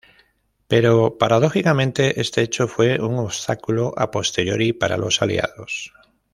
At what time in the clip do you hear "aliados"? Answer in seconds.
5.21-5.93